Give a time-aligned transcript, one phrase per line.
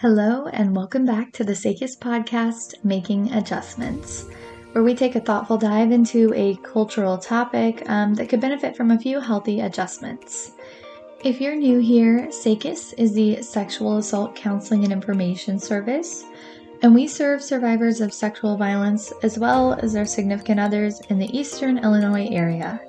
[0.00, 4.26] Hello, and welcome back to the SACIS podcast, Making Adjustments,
[4.70, 8.92] where we take a thoughtful dive into a cultural topic um, that could benefit from
[8.92, 10.52] a few healthy adjustments.
[11.24, 16.24] If you're new here, SACIS is the Sexual Assault Counseling and Information Service,
[16.82, 21.36] and we serve survivors of sexual violence as well as their significant others in the
[21.36, 22.80] eastern Illinois area.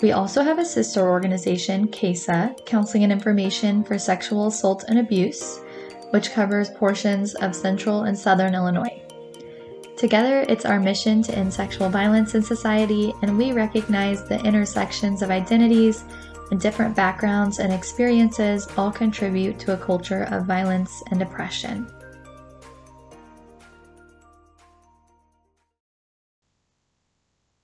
[0.00, 5.60] We also have a sister organization, CASA, Counseling and Information for Sexual Assault and Abuse
[6.10, 9.02] which covers portions of central and southern Illinois.
[9.96, 15.20] Together, it's our mission to end sexual violence in society, and we recognize the intersections
[15.20, 16.04] of identities
[16.50, 21.86] and different backgrounds and experiences all contribute to a culture of violence and oppression.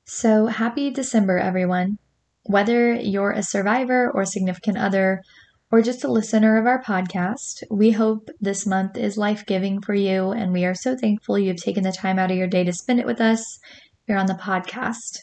[0.05, 1.99] So, happy December, everyone.
[2.45, 5.23] Whether you're a survivor or significant other,
[5.71, 9.95] or just a listener of our podcast, we hope this month is life giving for
[9.95, 12.73] you, and we are so thankful you've taken the time out of your day to
[12.73, 13.59] spend it with us
[14.07, 15.19] here on the podcast.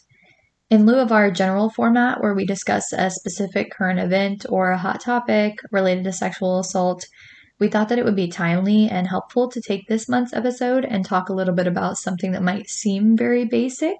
[0.69, 4.77] In lieu of our general format, where we discuss a specific current event or a
[4.77, 7.05] hot topic related to sexual assault,
[7.57, 11.05] we thought that it would be timely and helpful to take this month's episode and
[11.05, 13.95] talk a little bit about something that might seem very basic,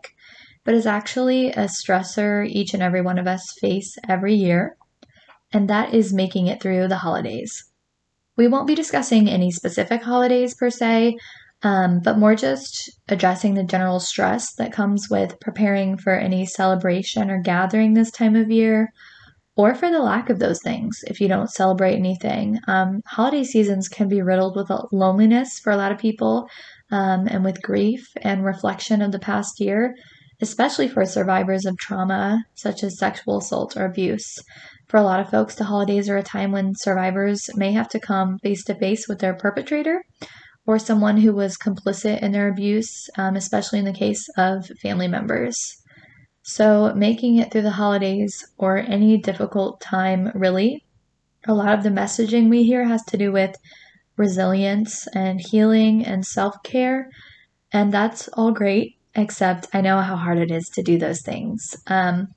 [0.66, 4.76] but is actually a stressor each and every one of us face every year
[5.54, 7.64] and that is making it through the holidays.
[8.36, 11.18] We won't be discussing any specific holidays per se,
[11.62, 17.30] um, but more just addressing the general stress that comes with preparing for any celebration
[17.30, 18.92] or gathering this time of year,
[19.56, 22.60] or for the lack of those things if you don't celebrate anything.
[22.68, 26.48] Um, holiday seasons can be riddled with loneliness for a lot of people
[26.92, 29.96] um, and with grief and reflection of the past year,
[30.42, 34.40] especially for survivors of trauma such as sexual assault or abuse.
[34.94, 38.00] For a lot of folks, the holidays are a time when survivors may have to
[38.00, 40.04] come face to face with their perpetrator
[40.68, 45.08] or someone who was complicit in their abuse, um, especially in the case of family
[45.08, 45.82] members.
[46.44, 50.86] So, making it through the holidays or any difficult time, really,
[51.48, 53.56] a lot of the messaging we hear has to do with
[54.16, 57.10] resilience and healing and self care.
[57.72, 61.76] And that's all great, except I know how hard it is to do those things.
[61.88, 62.28] Um,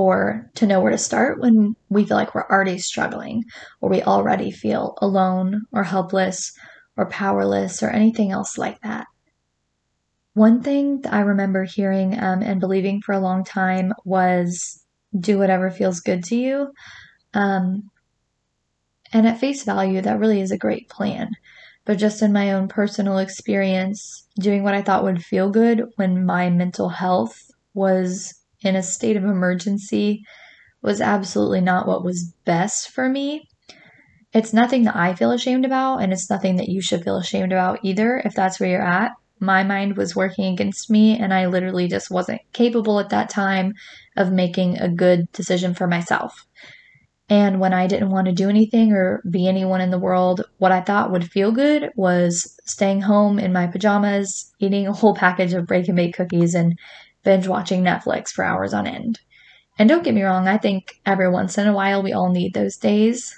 [0.00, 3.44] or to know where to start when we feel like we're already struggling
[3.80, 6.52] or we already feel alone or helpless
[6.96, 9.06] or powerless or anything else like that.
[10.34, 14.82] One thing that I remember hearing um, and believing for a long time was
[15.18, 16.72] do whatever feels good to you.
[17.34, 17.90] Um,
[19.12, 21.30] and at face value, that really is a great plan.
[21.84, 26.24] But just in my own personal experience, doing what I thought would feel good when
[26.24, 30.24] my mental health was in a state of emergency
[30.82, 33.48] was absolutely not what was best for me.
[34.32, 37.52] It's nothing that I feel ashamed about, and it's nothing that you should feel ashamed
[37.52, 39.12] about either if that's where you're at.
[39.40, 43.72] My mind was working against me, and I literally just wasn't capable at that time
[44.16, 46.46] of making a good decision for myself.
[47.28, 50.72] And when I didn't want to do anything or be anyone in the world, what
[50.72, 55.54] I thought would feel good was staying home in my pajamas, eating a whole package
[55.54, 56.78] of break and bake cookies, and
[57.22, 59.20] binge watching Netflix for hours on end.
[59.78, 62.54] And don't get me wrong, I think every once in a while we all need
[62.54, 63.34] those days.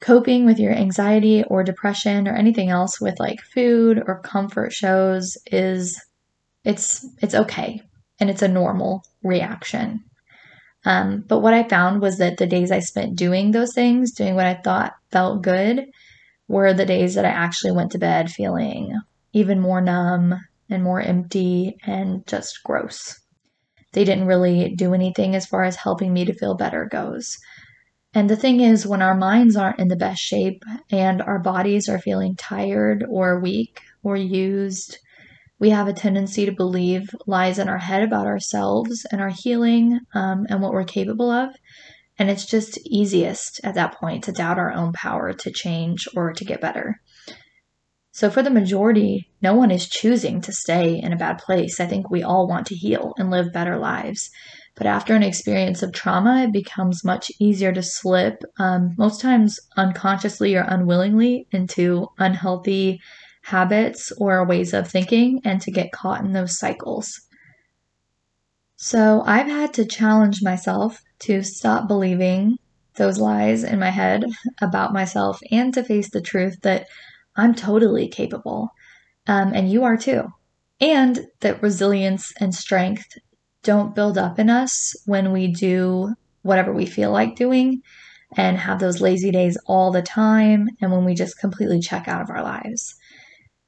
[0.00, 5.36] Coping with your anxiety or depression or anything else with like food or comfort shows
[5.46, 6.00] is
[6.64, 7.82] it's it's okay
[8.18, 10.02] and it's a normal reaction.
[10.84, 14.34] Um, but what I found was that the days I spent doing those things, doing
[14.34, 15.86] what I thought felt good,
[16.48, 18.98] were the days that I actually went to bed feeling
[19.32, 20.34] even more numb
[20.68, 23.21] and more empty and just gross
[23.92, 27.38] they didn't really do anything as far as helping me to feel better goes.
[28.14, 31.88] And the thing is, when our minds aren't in the best shape and our bodies
[31.88, 34.98] are feeling tired or weak or used,
[35.58, 40.00] we have a tendency to believe lies in our head about ourselves and our healing
[40.14, 41.54] um, and what we're capable of.
[42.18, 46.32] And it's just easiest at that point to doubt our own power to change or
[46.32, 47.00] to get better.
[48.14, 51.80] So, for the majority, no one is choosing to stay in a bad place.
[51.80, 54.30] I think we all want to heal and live better lives.
[54.76, 59.58] But after an experience of trauma, it becomes much easier to slip, um, most times
[59.78, 63.00] unconsciously or unwillingly, into unhealthy
[63.44, 67.18] habits or ways of thinking and to get caught in those cycles.
[68.76, 72.58] So, I've had to challenge myself to stop believing
[72.96, 74.24] those lies in my head
[74.60, 76.86] about myself and to face the truth that
[77.36, 78.70] I'm totally capable.
[79.26, 80.24] Um, and you are too.
[80.80, 83.06] And that resilience and strength
[83.62, 87.82] don't build up in us when we do whatever we feel like doing.
[88.36, 92.22] and have those lazy days all the time and when we just completely check out
[92.22, 92.94] of our lives.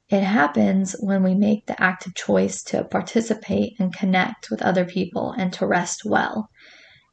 [0.09, 5.33] It happens when we make the active choice to participate and connect with other people
[5.37, 6.49] and to rest well.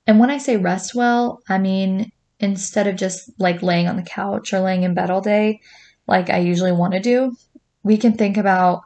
[0.07, 2.11] And when I say rest well, I mean
[2.41, 5.61] instead of just like laying on the couch or laying in bed all day,
[6.07, 7.37] like I usually want to do,
[7.83, 8.83] we can think about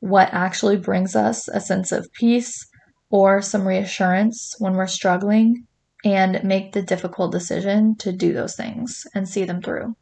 [0.00, 2.66] what actually brings us a sense of peace
[3.10, 5.66] or some reassurance when we're struggling
[6.04, 9.96] and make the difficult decision to do those things and see them through.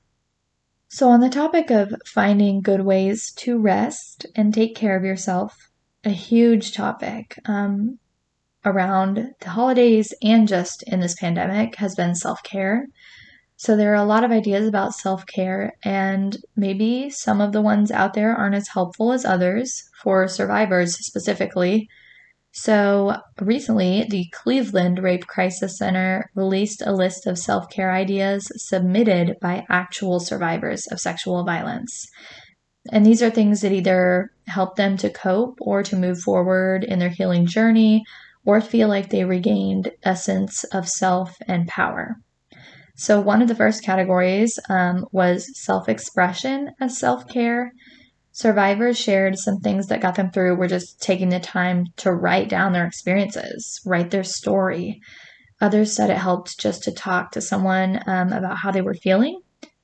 [0.88, 5.70] So, on the topic of finding good ways to rest and take care of yourself,
[6.04, 7.98] a huge topic um,
[8.64, 12.86] around the holidays and just in this pandemic has been self care.
[13.58, 17.62] So, there are a lot of ideas about self care, and maybe some of the
[17.62, 21.88] ones out there aren't as helpful as others for survivors specifically.
[22.52, 29.36] So, recently, the Cleveland Rape Crisis Center released a list of self care ideas submitted
[29.40, 32.06] by actual survivors of sexual violence.
[32.92, 36.98] And these are things that either help them to cope or to move forward in
[36.98, 38.04] their healing journey
[38.44, 42.16] or feel like they regained a sense of self and power.
[42.98, 47.72] So, one of the first categories um, was self expression as self care.
[48.32, 52.48] Survivors shared some things that got them through were just taking the time to write
[52.48, 55.00] down their experiences, write their story.
[55.60, 59.40] Others said it helped just to talk to someone um, about how they were feeling,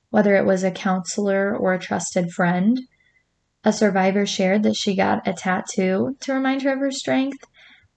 [0.08, 2.80] whether it was a counselor or a trusted friend.
[3.62, 7.44] A survivor shared that she got a tattoo to remind her of her strength,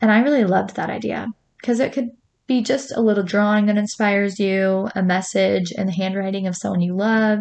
[0.02, 1.28] and I really loved that idea
[1.62, 2.10] because it could
[2.48, 6.82] be just a little drawing that inspires you, a message in the handwriting of someone
[6.82, 7.40] you love.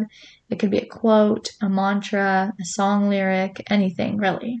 [0.49, 4.59] It could be a quote, a mantra, a song lyric, anything really.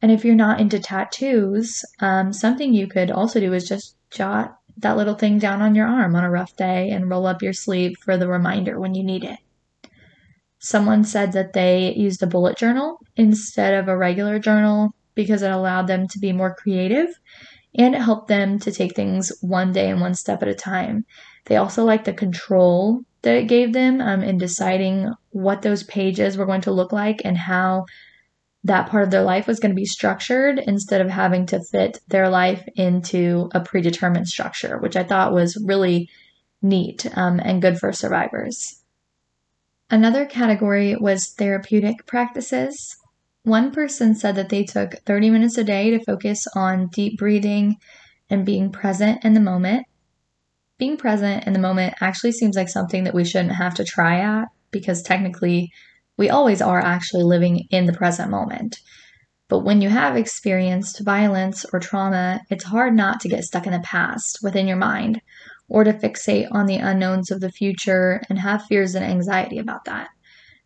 [0.00, 4.56] And if you're not into tattoos, um, something you could also do is just jot
[4.76, 7.52] that little thing down on your arm on a rough day and roll up your
[7.52, 9.38] sleeve for the reminder when you need it.
[10.60, 15.50] Someone said that they used a bullet journal instead of a regular journal because it
[15.50, 17.08] allowed them to be more creative
[17.74, 21.04] and it helped them to take things one day and one step at a time.
[21.46, 26.36] They also liked the control that it gave them um, in deciding what those pages
[26.36, 27.86] were going to look like and how
[28.64, 32.00] that part of their life was going to be structured instead of having to fit
[32.08, 36.08] their life into a predetermined structure, which I thought was really
[36.60, 38.82] neat um, and good for survivors.
[39.90, 42.96] Another category was therapeutic practices.
[43.44, 47.76] One person said that they took 30 minutes a day to focus on deep breathing
[48.28, 49.86] and being present in the moment.
[50.78, 54.20] Being present in the moment actually seems like something that we shouldn't have to try
[54.20, 55.70] at because technically
[56.16, 58.80] we always are actually living in the present moment.
[59.48, 63.72] But when you have experienced violence or trauma, it's hard not to get stuck in
[63.72, 65.22] the past within your mind
[65.68, 69.84] or to fixate on the unknowns of the future and have fears and anxiety about
[69.86, 70.08] that.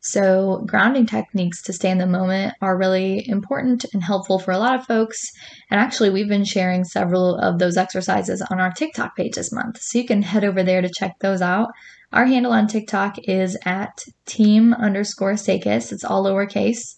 [0.05, 4.59] So, grounding techniques to stay in the moment are really important and helpful for a
[4.59, 5.31] lot of folks.
[5.71, 9.81] And actually, we've been sharing several of those exercises on our TikTok page this month.
[9.81, 11.69] So, you can head over there to check those out.
[12.13, 15.93] Our handle on TikTok is at team underscore SACIS.
[15.93, 16.97] It's all lowercase.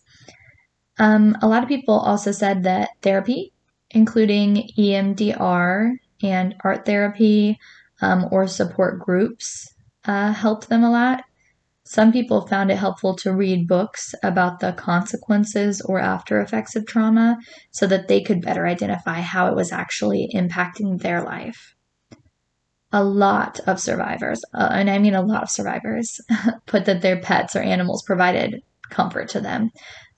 [0.98, 3.52] Um, a lot of people also said that therapy,
[3.90, 5.92] including EMDR
[6.22, 7.58] and art therapy
[8.00, 9.68] um, or support groups,
[10.06, 11.24] uh, helped them a lot.
[11.86, 16.86] Some people found it helpful to read books about the consequences or after effects of
[16.86, 17.38] trauma
[17.72, 21.74] so that they could better identify how it was actually impacting their life.
[22.90, 26.20] A lot of survivors, uh, and I mean a lot of survivors,
[26.66, 29.70] put that their pets or animals provided comfort to them.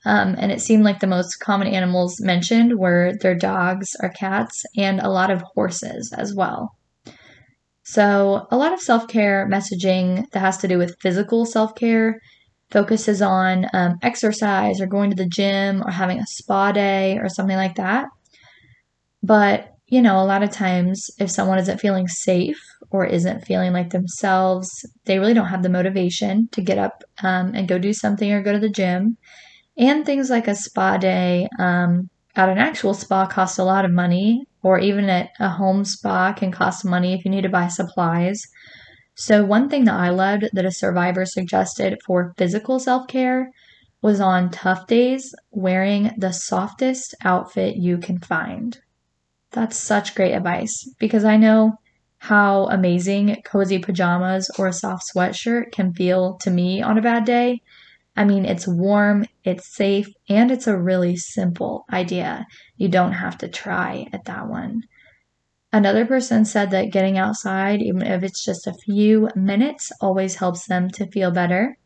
[0.04, 4.64] Um, and it seemed like the most common animals mentioned were their dogs or cats
[4.76, 6.76] and a lot of horses as well.
[7.88, 12.20] So, a lot of self care messaging that has to do with physical self care
[12.72, 17.28] focuses on um, exercise or going to the gym or having a spa day or
[17.28, 18.08] something like that.
[19.22, 23.72] But, you know, a lot of times if someone isn't feeling safe or isn't feeling
[23.72, 24.68] like themselves,
[25.04, 28.42] they really don't have the motivation to get up um, and go do something or
[28.42, 29.16] go to the gym.
[29.78, 33.92] And things like a spa day um, at an actual spa cost a lot of
[33.92, 37.68] money or even at a home spa can cost money if you need to buy
[37.68, 38.42] supplies.
[39.14, 43.52] So, one thing that I loved that a survivor suggested for physical self care
[44.02, 48.76] was on tough days wearing the softest outfit you can find.
[49.52, 51.78] That's such great advice because I know
[52.18, 57.24] how amazing cozy pajamas or a soft sweatshirt can feel to me on a bad
[57.24, 57.60] day.
[58.16, 62.46] I mean, it's warm, it's safe, and it's a really simple idea.
[62.76, 64.82] You don't have to try at that one.
[65.72, 70.66] Another person said that getting outside, even if it's just a few minutes, always helps
[70.66, 71.76] them to feel better.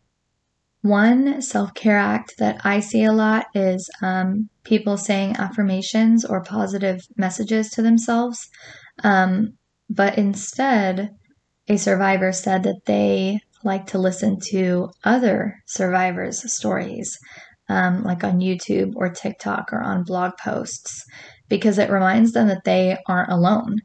[0.82, 6.42] One self care act that I see a lot is um, people saying affirmations or
[6.42, 8.48] positive messages to themselves.
[9.02, 9.54] Um,
[9.90, 11.10] but instead,
[11.68, 17.18] a survivor said that they like to listen to other survivors' stories,
[17.68, 21.04] um, like on YouTube or TikTok or on blog posts,
[21.48, 23.78] because it reminds them that they aren't alone.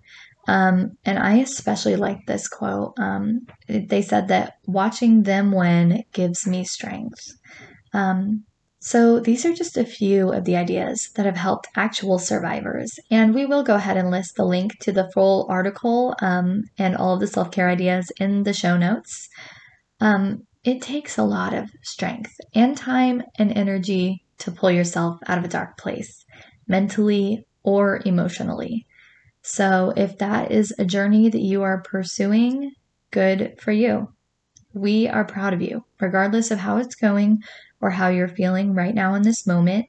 [0.47, 2.93] Um, and I especially like this quote.
[2.99, 7.33] Um, they said that watching them win gives me strength.
[7.93, 8.43] Um,
[8.79, 12.99] so these are just a few of the ideas that have helped actual survivors.
[13.09, 16.95] And we will go ahead and list the link to the full article um, and
[16.95, 19.27] all of the self care ideas in the show notes.
[20.05, 25.39] Um, it takes a lot of strength and time and energy to pull yourself out
[25.39, 26.23] of a dark place,
[26.67, 28.85] mentally or emotionally.
[29.41, 32.73] So, if that is a journey that you are pursuing,
[33.09, 34.09] good for you.
[34.75, 37.41] We are proud of you, regardless of how it's going
[37.81, 39.87] or how you're feeling right now in this moment,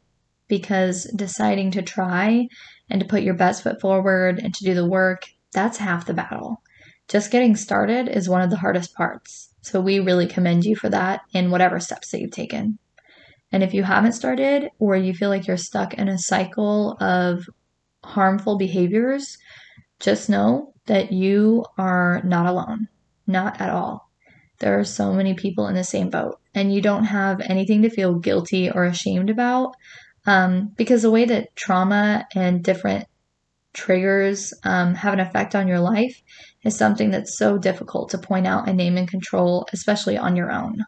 [0.49, 2.49] because deciding to try
[2.89, 6.15] and to put your best foot forward and to do the work, that's half the
[6.15, 6.63] battle.
[7.09, 9.51] Just getting started is one of the hardest parts.
[9.63, 12.79] So, we really commend you for that in whatever steps that you've taken.
[13.53, 17.49] And if you haven't started or you feel like you're stuck in a cycle of
[18.05, 19.39] harmful behaviors,
[20.01, 22.89] just know that you are not alone.
[23.27, 24.11] Not at all.
[24.59, 27.91] There are so many people in the same boat, and you don't have anything to
[27.91, 29.75] feel guilty or ashamed about
[30.27, 33.07] um, because the way that trauma and different
[33.77, 36.21] triggers um, have an effect on your life
[36.65, 40.51] is something that's so difficult to point out and name and control, especially on your
[40.51, 40.79] own.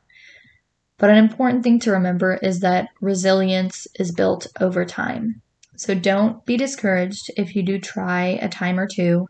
[0.97, 5.42] But an important thing to remember is that resilience is built over time.
[5.76, 9.28] So don't be discouraged if you do try a time or two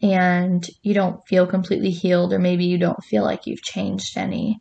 [0.00, 4.60] and you don't feel completely healed, or maybe you don't feel like you've changed any.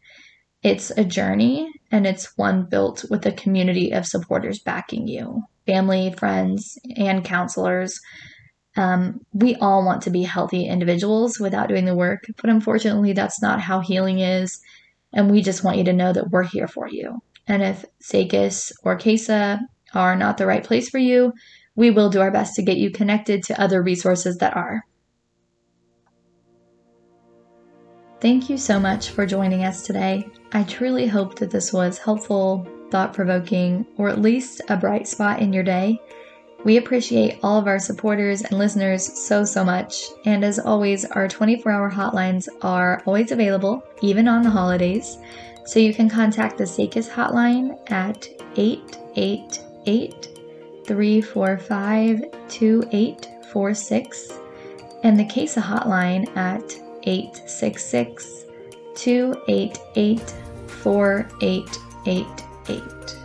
[0.64, 6.14] It's a journey and it's one built with a community of supporters backing you family,
[6.18, 8.00] friends, and counselors.
[8.78, 13.42] Um, we all want to be healthy individuals without doing the work, but unfortunately, that's
[13.42, 14.60] not how healing is.
[15.14, 17.20] And we just want you to know that we're here for you.
[17.48, 19.60] And if SACIS or CASA
[19.94, 21.34] are not the right place for you,
[21.76, 24.84] we will do our best to get you connected to other resources that are.
[28.20, 30.28] Thank you so much for joining us today.
[30.52, 35.40] I truly hope that this was helpful, thought provoking, or at least a bright spot
[35.40, 36.00] in your day.
[36.68, 40.04] We appreciate all of our supporters and listeners so, so much.
[40.26, 45.18] And as always, our 24 hour hotlines are always available, even on the holidays.
[45.66, 50.28] So you can contact the SACIS hotline at 888
[50.86, 54.34] 345 2846
[55.04, 58.44] and the CASA hotline at 866
[58.96, 60.20] 288
[60.68, 63.17] 4888.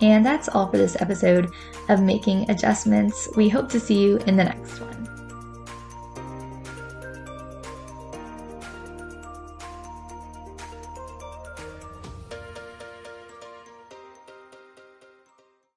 [0.00, 1.52] And that's all for this episode
[1.88, 3.28] of Making Adjustments.
[3.36, 4.89] We hope to see you in the next one.